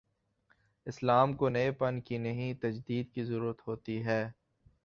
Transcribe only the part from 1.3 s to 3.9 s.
کو نئے پن کی نہیں، تجدید کی ضرورت ہو